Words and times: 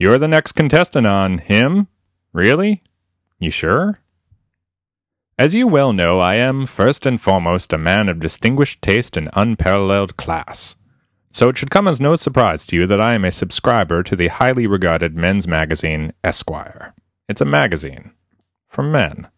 You're 0.00 0.18
the 0.18 0.28
next 0.28 0.52
contestant 0.52 1.06
on 1.06 1.36
him? 1.36 1.86
Really? 2.32 2.82
You 3.38 3.50
sure? 3.50 4.00
As 5.38 5.54
you 5.54 5.68
well 5.68 5.92
know, 5.92 6.20
I 6.20 6.36
am, 6.36 6.64
first 6.64 7.04
and 7.04 7.20
foremost, 7.20 7.74
a 7.74 7.78
man 7.78 8.08
of 8.08 8.18
distinguished 8.18 8.80
taste 8.80 9.18
and 9.18 9.28
unparalleled 9.34 10.16
class. 10.16 10.74
So 11.32 11.50
it 11.50 11.58
should 11.58 11.70
come 11.70 11.86
as 11.86 12.00
no 12.00 12.16
surprise 12.16 12.64
to 12.66 12.76
you 12.76 12.86
that 12.86 13.00
I 13.00 13.12
am 13.12 13.26
a 13.26 13.30
subscriber 13.30 14.02
to 14.04 14.16
the 14.16 14.28
highly 14.28 14.66
regarded 14.66 15.16
men's 15.16 15.46
magazine 15.46 16.14
Esquire. 16.24 16.94
It's 17.28 17.42
a 17.42 17.44
magazine. 17.44 18.12
For 18.70 18.82
men. 18.82 19.28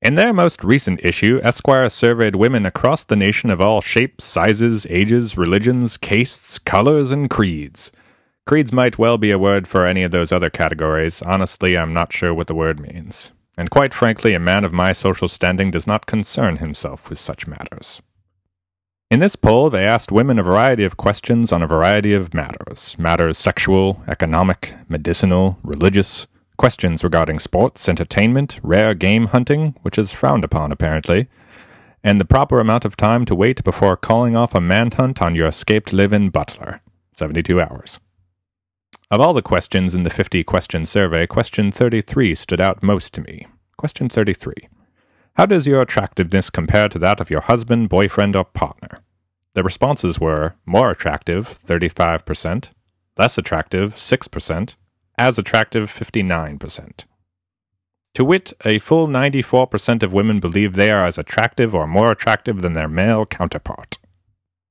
In 0.00 0.14
their 0.14 0.32
most 0.32 0.62
recent 0.62 1.04
issue, 1.04 1.40
Esquire 1.42 1.88
surveyed 1.88 2.36
women 2.36 2.66
across 2.66 3.02
the 3.02 3.16
nation 3.16 3.50
of 3.50 3.60
all 3.60 3.80
shapes, 3.80 4.22
sizes, 4.22 4.86
ages, 4.88 5.36
religions, 5.36 5.96
castes, 5.96 6.60
colors, 6.60 7.10
and 7.10 7.28
creeds. 7.28 7.90
Creeds 8.44 8.72
might 8.72 8.98
well 8.98 9.18
be 9.18 9.30
a 9.30 9.38
word 9.38 9.68
for 9.68 9.86
any 9.86 10.02
of 10.02 10.10
those 10.10 10.32
other 10.32 10.50
categories. 10.50 11.22
Honestly, 11.22 11.76
I'm 11.76 11.92
not 11.92 12.12
sure 12.12 12.34
what 12.34 12.48
the 12.48 12.54
word 12.54 12.80
means. 12.80 13.32
And 13.56 13.70
quite 13.70 13.94
frankly, 13.94 14.34
a 14.34 14.40
man 14.40 14.64
of 14.64 14.72
my 14.72 14.92
social 14.92 15.28
standing 15.28 15.70
does 15.70 15.86
not 15.86 16.06
concern 16.06 16.56
himself 16.56 17.08
with 17.08 17.18
such 17.18 17.46
matters. 17.46 18.02
In 19.10 19.20
this 19.20 19.36
poll, 19.36 19.70
they 19.70 19.84
asked 19.84 20.10
women 20.10 20.38
a 20.38 20.42
variety 20.42 20.84
of 20.84 20.96
questions 20.96 21.52
on 21.52 21.62
a 21.62 21.66
variety 21.66 22.14
of 22.14 22.34
matters 22.34 22.98
matters 22.98 23.38
sexual, 23.38 24.02
economic, 24.08 24.74
medicinal, 24.88 25.58
religious, 25.62 26.26
questions 26.56 27.04
regarding 27.04 27.38
sports, 27.38 27.88
entertainment, 27.88 28.58
rare 28.62 28.94
game 28.94 29.26
hunting, 29.26 29.76
which 29.82 29.98
is 29.98 30.14
frowned 30.14 30.44
upon 30.44 30.72
apparently, 30.72 31.28
and 32.02 32.18
the 32.18 32.24
proper 32.24 32.58
amount 32.58 32.84
of 32.84 32.96
time 32.96 33.24
to 33.26 33.34
wait 33.34 33.62
before 33.62 33.96
calling 33.96 34.34
off 34.34 34.54
a 34.54 34.60
manhunt 34.60 35.20
on 35.22 35.34
your 35.34 35.46
escaped 35.46 35.92
live 35.92 36.12
in 36.12 36.30
butler 36.30 36.80
72 37.14 37.60
hours. 37.60 38.00
Of 39.12 39.20
all 39.20 39.34
the 39.34 39.42
questions 39.42 39.94
in 39.94 40.04
the 40.04 40.08
50 40.08 40.42
question 40.42 40.86
survey, 40.86 41.26
question 41.26 41.70
33 41.70 42.34
stood 42.34 42.62
out 42.62 42.82
most 42.82 43.12
to 43.12 43.20
me. 43.20 43.46
Question 43.76 44.08
33. 44.08 44.54
How 45.34 45.44
does 45.44 45.66
your 45.66 45.82
attractiveness 45.82 46.48
compare 46.48 46.88
to 46.88 46.98
that 46.98 47.20
of 47.20 47.28
your 47.28 47.42
husband, 47.42 47.90
boyfriend, 47.90 48.34
or 48.34 48.44
partner? 48.44 49.02
The 49.52 49.62
responses 49.62 50.18
were 50.18 50.54
more 50.64 50.90
attractive, 50.90 51.46
35%, 51.46 52.70
less 53.18 53.36
attractive, 53.36 53.96
6%, 53.96 54.76
as 55.18 55.38
attractive, 55.38 55.90
59%. 55.90 57.04
To 58.14 58.24
wit, 58.24 58.54
a 58.64 58.78
full 58.78 59.08
94% 59.08 60.02
of 60.02 60.14
women 60.14 60.40
believe 60.40 60.72
they 60.72 60.90
are 60.90 61.04
as 61.04 61.18
attractive 61.18 61.74
or 61.74 61.86
more 61.86 62.12
attractive 62.12 62.62
than 62.62 62.72
their 62.72 62.88
male 62.88 63.26
counterpart. 63.26 63.98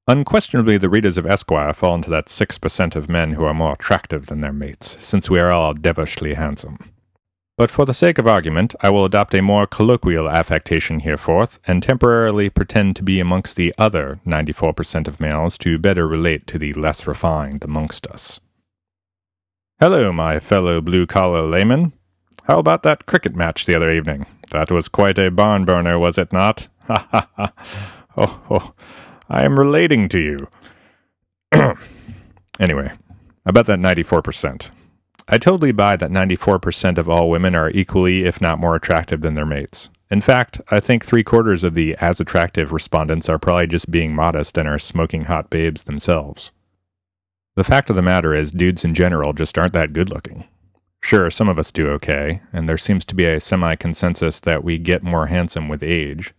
Unquestionably, 0.07 0.77
the 0.77 0.89
readers 0.89 1.17
of 1.17 1.27
Esquire 1.27 1.73
fall 1.73 1.95
into 1.95 2.09
that 2.09 2.25
6% 2.25 2.95
of 2.95 3.09
men 3.09 3.33
who 3.33 3.43
are 3.43 3.53
more 3.53 3.73
attractive 3.73 4.25
than 4.25 4.41
their 4.41 4.51
mates, 4.51 4.97
since 4.99 5.29
we 5.29 5.39
are 5.39 5.51
all 5.51 5.73
devilishly 5.73 6.33
handsome. 6.33 6.91
But 7.55 7.69
for 7.69 7.85
the 7.85 7.93
sake 7.93 8.17
of 8.17 8.25
argument, 8.25 8.73
I 8.81 8.89
will 8.89 9.05
adopt 9.05 9.35
a 9.35 9.41
more 9.41 9.67
colloquial 9.67 10.27
affectation 10.27 11.01
hereforth, 11.01 11.59
and 11.67 11.83
temporarily 11.83 12.49
pretend 12.49 12.95
to 12.95 13.03
be 13.03 13.19
amongst 13.19 13.55
the 13.55 13.71
other 13.77 14.19
94% 14.25 15.07
of 15.07 15.19
males 15.19 15.59
to 15.59 15.77
better 15.77 16.07
relate 16.07 16.47
to 16.47 16.57
the 16.57 16.73
less 16.73 17.05
refined 17.05 17.63
amongst 17.63 18.07
us. 18.07 18.39
Hello, 19.79 20.11
my 20.11 20.39
fellow 20.39 20.81
blue 20.81 21.05
collar 21.05 21.43
layman. 21.43 21.93
How 22.45 22.57
about 22.57 22.81
that 22.83 23.05
cricket 23.05 23.35
match 23.35 23.67
the 23.67 23.75
other 23.75 23.91
evening? 23.91 24.25
That 24.49 24.71
was 24.71 24.89
quite 24.89 25.19
a 25.19 25.29
barn 25.29 25.63
burner, 25.63 25.99
was 25.99 26.17
it 26.17 26.33
not? 26.33 26.67
Ha 26.87 27.07
ha 27.11 27.29
ha. 27.37 27.53
Oh, 28.17 28.41
oh. 28.49 28.73
I 29.33 29.45
am 29.45 29.57
relating 29.57 30.09
to 30.09 30.19
you. 30.19 30.47
anyway, 32.59 32.91
about 33.45 33.65
that 33.67 33.79
94%. 33.79 34.69
I 35.29 35.37
totally 35.37 35.71
buy 35.71 35.95
that 35.95 36.11
94% 36.11 36.97
of 36.97 37.07
all 37.07 37.29
women 37.29 37.55
are 37.55 37.69
equally, 37.69 38.25
if 38.25 38.41
not 38.41 38.59
more 38.59 38.75
attractive 38.75 39.21
than 39.21 39.35
their 39.35 39.45
mates. 39.45 39.89
In 40.09 40.19
fact, 40.19 40.59
I 40.69 40.81
think 40.81 41.05
three 41.05 41.23
quarters 41.23 41.63
of 41.63 41.75
the 41.75 41.95
as 42.01 42.19
attractive 42.19 42.73
respondents 42.73 43.29
are 43.29 43.39
probably 43.39 43.67
just 43.67 43.89
being 43.89 44.13
modest 44.13 44.57
and 44.57 44.67
are 44.67 44.77
smoking 44.77 45.23
hot 45.23 45.49
babes 45.49 45.83
themselves. 45.83 46.51
The 47.55 47.63
fact 47.63 47.89
of 47.89 47.95
the 47.95 48.01
matter 48.01 48.35
is, 48.35 48.51
dudes 48.51 48.83
in 48.83 48.93
general 48.93 49.31
just 49.31 49.57
aren't 49.57 49.71
that 49.71 49.93
good 49.93 50.09
looking. 50.09 50.43
Sure, 51.01 51.31
some 51.31 51.47
of 51.47 51.57
us 51.57 51.71
do 51.71 51.87
okay, 51.91 52.41
and 52.51 52.67
there 52.67 52.77
seems 52.77 53.05
to 53.05 53.15
be 53.15 53.23
a 53.23 53.39
semi 53.39 53.77
consensus 53.77 54.41
that 54.41 54.65
we 54.65 54.77
get 54.77 55.03
more 55.03 55.27
handsome 55.27 55.69
with 55.69 55.81
age, 55.81 56.33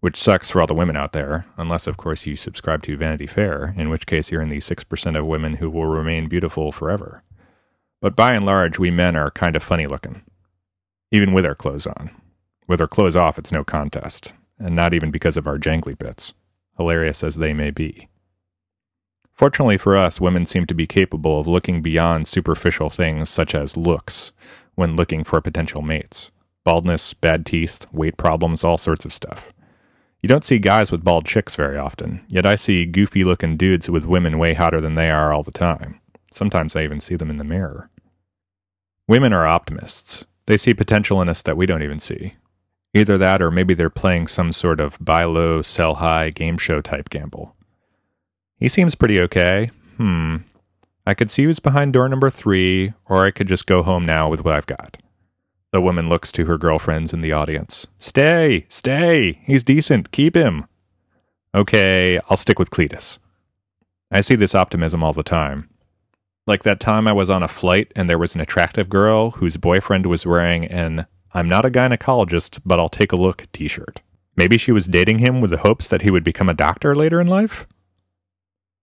which 0.00 0.16
sucks 0.16 0.50
for 0.50 0.60
all 0.60 0.66
the 0.66 0.74
women 0.74 0.96
out 0.96 1.12
there, 1.12 1.46
unless, 1.56 1.86
of 1.86 1.96
course, 1.96 2.26
you 2.26 2.36
subscribe 2.36 2.82
to 2.82 2.96
Vanity 2.96 3.26
Fair, 3.26 3.74
in 3.76 3.88
which 3.88 4.06
case 4.06 4.30
you're 4.30 4.42
in 4.42 4.48
the 4.48 4.58
6% 4.58 5.18
of 5.18 5.26
women 5.26 5.54
who 5.54 5.68
will 5.68 5.86
remain 5.86 6.28
beautiful 6.28 6.70
forever. 6.70 7.22
But 8.00 8.14
by 8.14 8.34
and 8.34 8.44
large, 8.44 8.78
we 8.78 8.90
men 8.90 9.16
are 9.16 9.30
kind 9.30 9.56
of 9.56 9.62
funny 9.62 9.86
looking, 9.86 10.22
even 11.10 11.32
with 11.32 11.44
our 11.44 11.56
clothes 11.56 11.86
on. 11.86 12.10
With 12.68 12.80
our 12.80 12.86
clothes 12.86 13.16
off, 13.16 13.38
it's 13.38 13.50
no 13.50 13.64
contest, 13.64 14.34
and 14.58 14.76
not 14.76 14.94
even 14.94 15.10
because 15.10 15.36
of 15.36 15.46
our 15.46 15.58
jangly 15.58 15.98
bits, 15.98 16.34
hilarious 16.76 17.24
as 17.24 17.36
they 17.36 17.52
may 17.52 17.70
be. 17.70 18.08
Fortunately 19.32 19.78
for 19.78 19.96
us, 19.96 20.20
women 20.20 20.46
seem 20.46 20.66
to 20.66 20.74
be 20.74 20.86
capable 20.86 21.40
of 21.40 21.46
looking 21.46 21.80
beyond 21.80 22.26
superficial 22.26 22.90
things 22.90 23.30
such 23.30 23.54
as 23.54 23.76
looks 23.76 24.32
when 24.74 24.96
looking 24.96 25.24
for 25.24 25.40
potential 25.40 25.82
mates 25.82 26.30
baldness, 26.64 27.14
bad 27.14 27.46
teeth, 27.46 27.86
weight 27.92 28.18
problems, 28.18 28.62
all 28.62 28.76
sorts 28.76 29.06
of 29.06 29.12
stuff. 29.12 29.54
You 30.22 30.28
don't 30.28 30.44
see 30.44 30.58
guys 30.58 30.90
with 30.90 31.04
bald 31.04 31.26
chicks 31.26 31.54
very 31.54 31.78
often, 31.78 32.24
yet 32.28 32.44
I 32.44 32.56
see 32.56 32.86
goofy 32.86 33.22
looking 33.22 33.56
dudes 33.56 33.88
with 33.88 34.04
women 34.04 34.38
way 34.38 34.54
hotter 34.54 34.80
than 34.80 34.96
they 34.96 35.10
are 35.10 35.32
all 35.32 35.44
the 35.44 35.52
time. 35.52 36.00
Sometimes 36.32 36.74
I 36.74 36.82
even 36.82 37.00
see 37.00 37.14
them 37.14 37.30
in 37.30 37.38
the 37.38 37.44
mirror. 37.44 37.90
Women 39.06 39.32
are 39.32 39.46
optimists. 39.46 40.26
They 40.46 40.56
see 40.56 40.74
potential 40.74 41.22
in 41.22 41.28
us 41.28 41.42
that 41.42 41.56
we 41.56 41.66
don't 41.66 41.82
even 41.82 42.00
see. 42.00 42.34
Either 42.94 43.16
that 43.18 43.40
or 43.40 43.50
maybe 43.50 43.74
they're 43.74 43.90
playing 43.90 44.26
some 44.26 44.50
sort 44.50 44.80
of 44.80 44.98
buy 45.00 45.24
low, 45.24 45.62
sell 45.62 45.96
high 45.96 46.30
game 46.30 46.58
show 46.58 46.80
type 46.80 47.10
gamble. 47.10 47.54
He 48.58 48.68
seems 48.68 48.94
pretty 48.94 49.20
okay. 49.20 49.70
Hmm. 49.98 50.38
I 51.06 51.14
could 51.14 51.30
see 51.30 51.44
who's 51.44 51.60
behind 51.60 51.92
door 51.92 52.08
number 52.08 52.28
three, 52.28 52.92
or 53.06 53.24
I 53.24 53.30
could 53.30 53.48
just 53.48 53.66
go 53.66 53.82
home 53.82 54.04
now 54.04 54.28
with 54.28 54.44
what 54.44 54.54
I've 54.54 54.66
got. 54.66 54.96
The 55.72 55.80
woman 55.80 56.08
looks 56.08 56.32
to 56.32 56.46
her 56.46 56.56
girlfriends 56.56 57.12
in 57.12 57.20
the 57.20 57.32
audience. 57.32 57.86
Stay, 57.98 58.64
stay. 58.68 59.40
He's 59.44 59.64
decent. 59.64 60.12
Keep 60.12 60.34
him. 60.34 60.66
Okay, 61.54 62.18
I'll 62.28 62.36
stick 62.36 62.58
with 62.58 62.70
Cletus. 62.70 63.18
I 64.10 64.22
see 64.22 64.34
this 64.34 64.54
optimism 64.54 65.02
all 65.02 65.12
the 65.12 65.22
time. 65.22 65.68
Like 66.46 66.62
that 66.62 66.80
time 66.80 67.06
I 67.06 67.12
was 67.12 67.28
on 67.28 67.42
a 67.42 67.48
flight 67.48 67.92
and 67.94 68.08
there 68.08 68.18
was 68.18 68.34
an 68.34 68.40
attractive 68.40 68.88
girl 68.88 69.32
whose 69.32 69.58
boyfriend 69.58 70.06
was 70.06 70.24
wearing 70.24 70.64
an 70.64 71.06
I'm 71.34 71.46
not 71.46 71.66
a 71.66 71.70
gynecologist, 71.70 72.60
but 72.64 72.80
I'll 72.80 72.88
take 72.88 73.12
a 73.12 73.16
look 73.16 73.46
t 73.52 73.68
shirt. 73.68 74.00
Maybe 74.34 74.56
she 74.56 74.72
was 74.72 74.86
dating 74.86 75.18
him 75.18 75.42
with 75.42 75.50
the 75.50 75.58
hopes 75.58 75.88
that 75.88 76.02
he 76.02 76.10
would 76.10 76.24
become 76.24 76.48
a 76.48 76.54
doctor 76.54 76.94
later 76.94 77.20
in 77.20 77.26
life? 77.26 77.66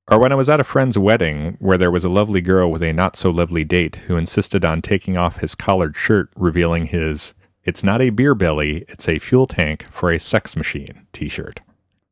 Or 0.07 0.19
when 0.19 0.31
I 0.31 0.35
was 0.35 0.49
at 0.49 0.59
a 0.59 0.63
friend's 0.63 0.99
wedding 0.99 1.57
where 1.59 1.79
there 1.79 1.89
was 1.89 2.05
a 2.05 2.09
lovely 2.09 2.39
girl 2.39 2.71
with 2.71 2.83
a 2.83 2.93
not 2.93 3.16
so 3.16 3.31
lovely 3.31 3.63
date 3.63 3.95
who 4.07 4.17
insisted 4.17 4.63
on 4.63 4.83
taking 4.83 5.17
off 5.17 5.38
his 5.38 5.55
collared 5.55 5.95
shirt, 5.95 6.29
revealing 6.35 6.85
his 6.85 7.33
It's 7.63 7.83
not 7.83 8.01
a 8.01 8.11
beer 8.11 8.35
belly, 8.35 8.85
it's 8.88 9.09
a 9.09 9.17
fuel 9.17 9.47
tank 9.47 9.83
for 9.89 10.11
a 10.11 10.19
sex 10.19 10.55
machine 10.55 11.07
t 11.11 11.27
shirt. 11.27 11.61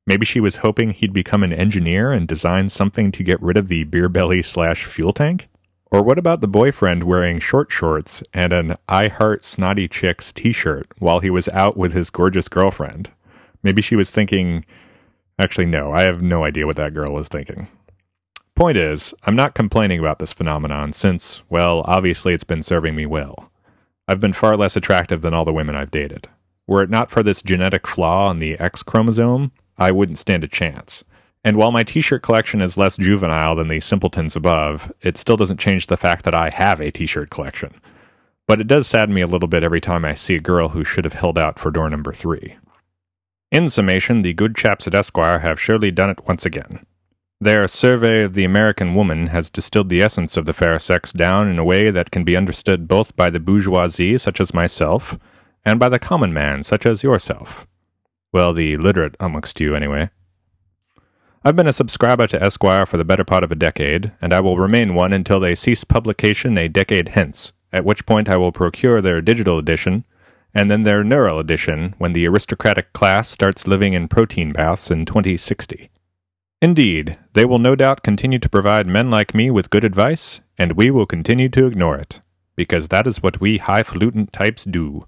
Maybe 0.07 0.25
she 0.25 0.39
was 0.39 0.57
hoping 0.57 0.89
he'd 0.89 1.13
become 1.13 1.43
an 1.43 1.53
engineer 1.53 2.11
and 2.11 2.27
design 2.27 2.69
something 2.69 3.11
to 3.11 3.23
get 3.23 3.41
rid 3.41 3.57
of 3.57 3.67
the 3.67 3.83
beer 3.83 4.09
belly 4.09 4.41
slash 4.41 4.85
fuel 4.85 5.13
tank? 5.13 5.47
Or 5.91 6.01
what 6.01 6.17
about 6.17 6.41
the 6.41 6.47
boyfriend 6.47 7.03
wearing 7.03 7.37
short 7.37 7.71
shorts 7.71 8.23
and 8.33 8.51
an 8.51 8.75
I 8.89 9.07
Heart 9.09 9.43
Snotty 9.43 9.87
Chicks 9.87 10.33
t 10.33 10.51
shirt 10.51 10.87
while 10.97 11.19
he 11.19 11.29
was 11.29 11.47
out 11.49 11.77
with 11.77 11.93
his 11.93 12.09
gorgeous 12.09 12.49
girlfriend? 12.49 13.11
Maybe 13.61 13.83
she 13.83 13.95
was 13.95 14.09
thinking, 14.09 14.65
actually, 15.37 15.67
no, 15.67 15.93
I 15.93 16.01
have 16.01 16.23
no 16.23 16.43
idea 16.43 16.65
what 16.65 16.77
that 16.77 16.95
girl 16.95 17.13
was 17.13 17.27
thinking. 17.27 17.67
Point 18.63 18.77
is, 18.77 19.13
I'm 19.23 19.35
not 19.35 19.55
complaining 19.55 19.99
about 19.99 20.19
this 20.19 20.31
phenomenon 20.31 20.93
since, 20.93 21.43
well, 21.49 21.81
obviously 21.83 22.33
it's 22.33 22.45
been 22.45 22.63
serving 22.63 22.95
me 22.95 23.05
well. 23.05 23.51
I've 24.07 24.21
been 24.21 24.31
far 24.31 24.55
less 24.55 24.77
attractive 24.77 25.21
than 25.21 25.33
all 25.33 25.43
the 25.43 25.51
women 25.51 25.75
I've 25.75 25.91
dated. 25.91 26.29
Were 26.65 26.81
it 26.81 26.89
not 26.89 27.11
for 27.11 27.21
this 27.21 27.41
genetic 27.41 27.85
flaw 27.85 28.31
in 28.31 28.39
the 28.39 28.57
X 28.57 28.81
chromosome, 28.81 29.51
I 29.77 29.91
wouldn't 29.91 30.17
stand 30.17 30.45
a 30.45 30.47
chance. 30.47 31.03
And 31.43 31.57
while 31.57 31.73
my 31.73 31.83
t 31.83 31.99
shirt 31.99 32.23
collection 32.23 32.61
is 32.61 32.77
less 32.77 32.95
juvenile 32.95 33.57
than 33.57 33.67
the 33.67 33.81
simpletons 33.81 34.33
above, 34.33 34.93
it 35.01 35.17
still 35.17 35.35
doesn't 35.35 35.59
change 35.59 35.87
the 35.87 35.97
fact 35.97 36.23
that 36.23 36.33
I 36.33 36.49
have 36.49 36.79
a 36.79 36.89
t 36.89 37.05
shirt 37.05 37.29
collection. 37.29 37.73
But 38.47 38.61
it 38.61 38.67
does 38.67 38.87
sadden 38.87 39.13
me 39.13 39.19
a 39.19 39.27
little 39.27 39.49
bit 39.49 39.65
every 39.65 39.81
time 39.81 40.05
I 40.05 40.13
see 40.13 40.35
a 40.35 40.39
girl 40.39 40.69
who 40.69 40.85
should 40.85 41.03
have 41.03 41.15
held 41.15 41.37
out 41.37 41.59
for 41.59 41.69
door 41.69 41.89
number 41.89 42.13
three. 42.13 42.55
In 43.51 43.67
summation, 43.67 44.21
the 44.21 44.33
good 44.33 44.55
chaps 44.55 44.87
at 44.87 44.95
Esquire 44.95 45.39
have 45.39 45.59
surely 45.59 45.91
done 45.91 46.11
it 46.11 46.25
once 46.29 46.45
again. 46.45 46.79
Their 47.41 47.67
survey 47.67 48.23
of 48.23 48.33
the 48.33 48.45
American 48.45 48.95
woman 48.95 49.27
has 49.27 49.49
distilled 49.49 49.89
the 49.89 50.01
essence 50.01 50.37
of 50.37 50.45
the 50.45 50.53
fair 50.53 50.79
sex 50.79 51.11
down 51.11 51.49
in 51.49 51.59
a 51.59 51.65
way 51.65 51.89
that 51.89 52.11
can 52.11 52.23
be 52.23 52.37
understood 52.37 52.87
both 52.87 53.15
by 53.15 53.29
the 53.29 53.39
bourgeoisie, 53.39 54.17
such 54.17 54.39
as 54.39 54.53
myself, 54.53 55.17
and 55.65 55.79
by 55.79 55.89
the 55.89 55.99
common 55.99 56.33
man, 56.33 56.63
such 56.63 56.85
as 56.85 57.03
yourself. 57.03 57.67
Well, 58.31 58.53
the 58.53 58.77
literate 58.77 59.15
amongst 59.19 59.59
you, 59.59 59.75
anyway. 59.75 60.09
I've 61.45 61.57
been 61.57 61.67
a 61.67 61.73
subscriber 61.73 62.25
to 62.27 62.41
Esquire 62.41 62.85
for 62.85 62.95
the 62.95 63.03
better 63.03 63.25
part 63.25 63.43
of 63.43 63.51
a 63.51 63.55
decade, 63.55 64.13
and 64.21 64.33
I 64.33 64.39
will 64.39 64.57
remain 64.57 64.95
one 64.95 65.11
until 65.11 65.41
they 65.41 65.55
cease 65.55 65.83
publication 65.83 66.57
a 66.57 66.69
decade 66.69 67.09
hence, 67.09 67.51
at 67.73 67.83
which 67.83 68.05
point 68.05 68.29
I 68.29 68.37
will 68.37 68.53
procure 68.53 69.01
their 69.01 69.21
digital 69.21 69.57
edition, 69.57 70.05
and 70.53 70.71
then 70.71 70.83
their 70.83 71.03
neural 71.03 71.39
edition 71.39 71.95
when 71.97 72.13
the 72.13 72.25
aristocratic 72.27 72.93
class 72.93 73.27
starts 73.27 73.67
living 73.67 73.91
in 73.91 74.07
protein 74.07 74.53
baths 74.53 74.89
in 74.89 75.05
2060. 75.05 75.89
Indeed, 76.63 77.17
they 77.33 77.43
will 77.43 77.59
no 77.59 77.75
doubt 77.75 78.03
continue 78.03 78.39
to 78.39 78.47
provide 78.47 78.87
men 78.87 79.09
like 79.09 79.35
me 79.35 79.51
with 79.51 79.69
good 79.69 79.83
advice, 79.83 80.39
and 80.57 80.77
we 80.77 80.89
will 80.89 81.05
continue 81.05 81.49
to 81.49 81.65
ignore 81.65 81.97
it, 81.97 82.21
because 82.55 82.87
that 82.87 83.05
is 83.05 83.21
what 83.21 83.41
we 83.41 83.57
highfalutin 83.57 84.27
types 84.31 84.63
do. 84.63 85.05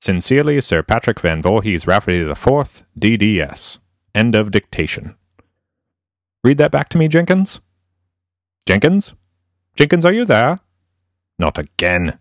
Sincerely, 0.00 0.58
Sir 0.62 0.82
Patrick 0.82 1.20
Van 1.20 1.42
Voorhees 1.42 1.86
Rafferty 1.86 2.20
IV, 2.20 2.86
DDS. 2.98 3.78
End 4.14 4.34
of 4.34 4.50
dictation. 4.50 5.16
Read 6.42 6.56
that 6.56 6.72
back 6.72 6.88
to 6.88 6.96
me, 6.96 7.08
Jenkins. 7.08 7.60
Jenkins? 8.64 9.14
Jenkins, 9.76 10.06
are 10.06 10.12
you 10.14 10.24
there? 10.24 10.56
Not 11.38 11.58
again. 11.58 12.18